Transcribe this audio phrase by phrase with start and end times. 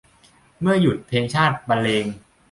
[0.61, 2.05] เมื่อหยุด เมื่อเพลงชาติบรรเลง